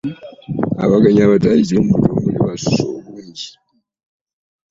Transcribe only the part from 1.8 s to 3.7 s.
mu butongole baasusse obungi.